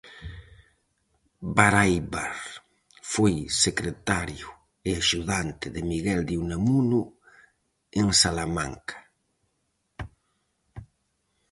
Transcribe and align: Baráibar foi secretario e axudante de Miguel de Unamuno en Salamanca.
Baráibar 1.57 2.33
foi 3.11 3.35
secretario 3.65 4.49
e 4.89 4.91
axudante 5.01 5.67
de 5.75 5.81
Miguel 5.91 6.21
de 6.29 6.35
Unamuno 6.43 7.01
en 7.99 8.07
Salamanca. 8.21 8.97